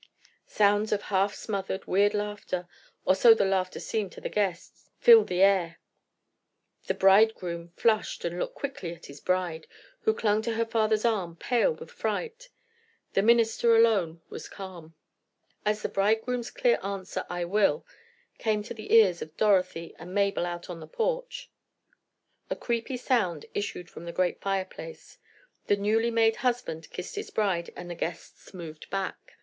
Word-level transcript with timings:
Sounds 0.47 0.91
of 0.91 0.99
half 1.03 1.35
smothered, 1.35 1.85
weird 1.85 2.15
laughter—or 2.15 3.13
so 3.13 3.35
the 3.35 3.45
laughter 3.45 3.79
seemed 3.79 4.11
to 4.11 4.19
the 4.19 4.29
guests—filled 4.29 5.27
the 5.27 5.43
air. 5.43 5.79
The 6.87 6.95
bridegroom 6.95 7.69
flushed 7.77 8.25
and 8.25 8.39
looked 8.39 8.55
quickly 8.55 8.95
at 8.95 9.05
his 9.05 9.21
bride, 9.21 9.67
who 9.99 10.15
clung 10.15 10.41
to 10.41 10.55
her 10.55 10.65
father's 10.65 11.05
arm, 11.05 11.35
pale 11.35 11.73
with 11.75 11.91
fright. 11.91 12.49
The 13.13 13.21
minister 13.21 13.75
alone 13.75 14.21
was 14.27 14.49
calm. 14.49 14.95
As 15.67 15.83
the 15.83 15.87
bridegroom's 15.89 16.49
clear 16.49 16.79
answer: 16.81 17.23
"I 17.29 17.45
will" 17.45 17.85
came 18.39 18.63
to 18.63 18.73
the 18.73 18.91
ears 18.95 19.21
of 19.21 19.37
Dorothy 19.37 19.93
and 19.99 20.15
Mabel 20.15 20.47
out 20.47 20.67
on 20.67 20.79
the 20.79 20.87
porch, 20.87 21.51
a 22.49 22.55
creepy 22.55 22.97
sound 22.97 23.45
issued 23.53 23.87
from 23.87 24.05
the 24.05 24.11
great 24.11 24.41
fireplace. 24.41 25.19
The 25.67 25.75
newly 25.77 26.09
made 26.09 26.37
husband 26.37 26.89
kissed 26.89 27.13
his 27.17 27.29
bride, 27.29 27.69
and 27.75 27.87
the 27.87 27.93
guests 27.93 28.51
moved 28.51 28.89
back. 28.89 29.33